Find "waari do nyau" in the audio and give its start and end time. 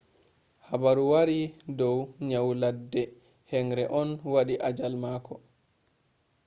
1.11-2.49